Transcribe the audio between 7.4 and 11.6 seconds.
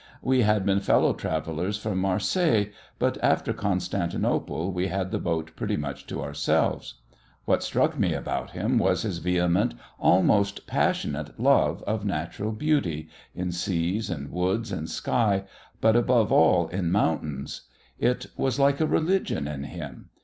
What struck me about him was his vehement, almost passionate,